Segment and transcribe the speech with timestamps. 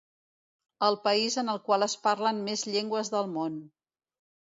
[0.85, 3.61] El país en el qual es parlen més llengües del món.